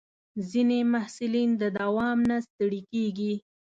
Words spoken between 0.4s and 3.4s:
ځینې محصلین د دوام نه ستړي کېږي.